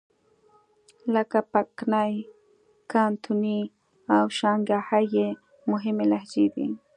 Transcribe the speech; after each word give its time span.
لکه 1.13 1.39
پکني، 1.51 2.11
کانتوني 2.91 3.59
او 4.15 4.25
شانګهای 4.37 5.05
یې 5.15 5.27
مهمې 5.71 6.05
لهجې 6.11 6.45
دي. 6.55 6.67